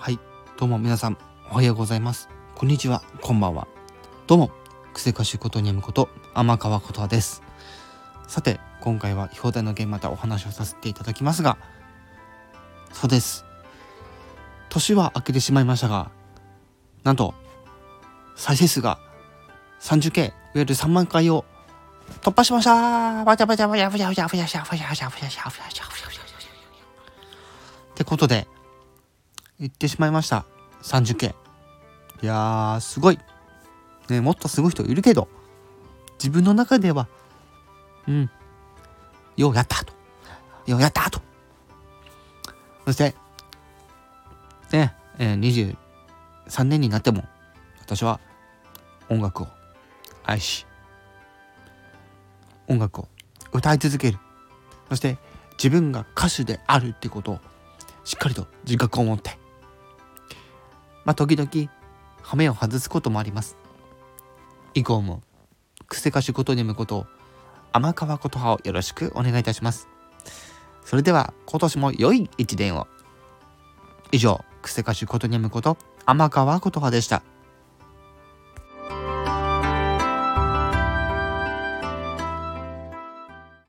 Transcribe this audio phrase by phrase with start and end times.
[0.00, 0.20] はい。
[0.56, 1.18] どうも皆さん
[1.50, 2.28] おはようございます。
[2.54, 3.02] こんにちは。
[3.20, 3.66] こんばんは。
[4.28, 4.52] どうも
[4.94, 7.42] 癖歌手ことにゃむこと天川ことです。
[8.28, 11.58] さて今回は表題の件またお話をさせていただきますが
[12.92, 13.44] そうです。
[14.68, 16.12] 年は明けてしまいましたが
[17.02, 17.34] なんと
[18.36, 19.00] 再生数が
[19.80, 21.44] 30K いわゆる3万回を
[22.22, 23.24] 突破しました。
[23.24, 26.48] バチャバチャバチャバチャバチャバチャバチャバチャバチャバチャバチャバチャバチャバチャ
[27.90, 28.46] ってことで
[29.60, 30.44] 言ってしまいました。
[30.82, 31.34] 30K
[32.22, 33.18] いやーすごい。
[34.08, 35.28] ねもっとすごい人いるけど
[36.18, 37.08] 自分の中では
[38.06, 38.30] うん。
[39.36, 39.92] ようやったと。
[40.66, 41.20] ようやったと。
[42.86, 43.14] そして
[44.72, 45.76] ねえー、
[46.46, 47.24] 23年になっても
[47.80, 48.20] 私は
[49.08, 49.48] 音楽を
[50.24, 50.66] 愛し
[52.68, 53.08] 音楽を
[53.52, 54.18] 歌い続ける。
[54.88, 55.18] そして
[55.58, 57.40] 自分が歌手であるってことを
[58.04, 59.38] しっかりと自覚を持って
[61.08, 61.50] まあ時々
[62.20, 63.56] 羽目を外すこともあります。
[64.74, 65.22] 以降も
[65.86, 67.06] 癖歌手ことにむこと
[67.72, 69.88] 天川琴葉をよろしくお願いいたします。
[70.84, 72.86] それでは今年も良い一年を。
[74.12, 77.22] 以上癖歌手ことにむこと天川琴葉でした。